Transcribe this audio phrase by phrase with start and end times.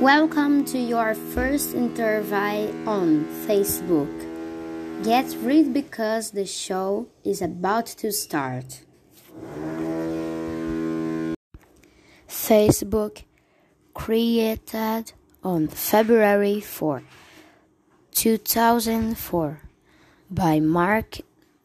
[0.00, 4.12] Welcome to your first interview on Facebook.
[5.02, 8.84] Get ready because the show is about to start.
[12.28, 13.24] Facebook
[13.94, 17.02] created on February 4,
[18.12, 19.60] 2004
[20.30, 21.20] by Mark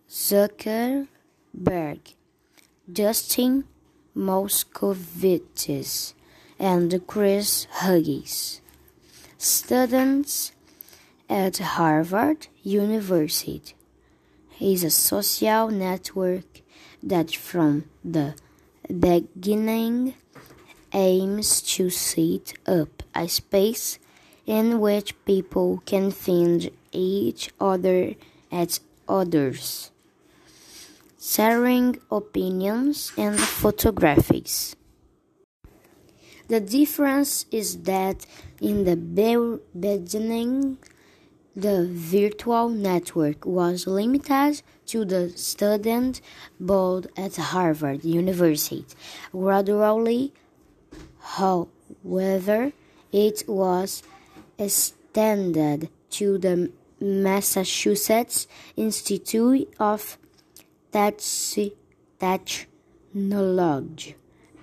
[0.09, 1.07] Zuckerberg,
[2.89, 3.65] Dustin
[4.15, 6.13] Moskovitz,
[6.61, 8.61] and Chris Hughes.
[9.39, 10.51] Students
[11.27, 13.73] at Harvard University
[14.59, 16.61] is a social network
[17.01, 18.35] that from the
[18.87, 20.13] beginning
[20.93, 23.97] aims to set up a space
[24.45, 28.13] in which people can find each other
[28.51, 29.89] as others
[31.19, 34.75] sharing opinions and photographies.
[36.51, 38.25] The difference is that
[38.59, 40.79] in the beginning,
[41.55, 46.19] the virtual network was limited to the student
[46.59, 48.85] body at Harvard University.
[49.31, 50.33] Gradually,
[51.37, 52.73] however,
[53.13, 54.03] it was
[54.57, 60.17] extended to the Massachusetts Institute of
[60.91, 61.77] Technology,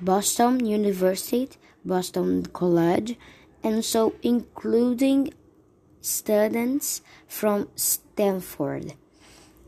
[0.00, 1.48] Boston University,
[1.84, 3.16] Boston College,
[3.62, 5.34] and so including
[6.00, 8.94] students from Stanford,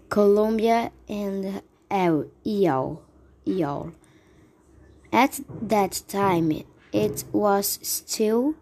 [0.08, 3.02] Columbia, and Yale.
[3.44, 3.92] Yale.
[5.12, 6.52] At that time,
[6.92, 8.54] it was still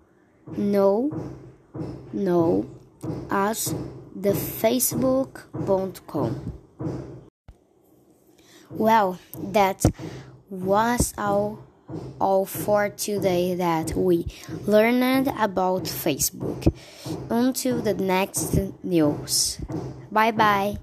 [0.57, 1.11] no,
[2.13, 2.71] no,
[3.31, 3.75] as
[4.17, 6.53] the Facebook.com.
[8.71, 9.85] Well, that
[10.51, 11.63] was all,
[12.21, 14.27] all for today that we
[14.67, 16.73] learned about Facebook.
[17.31, 19.59] Until the next news.
[20.11, 20.79] Bye bye.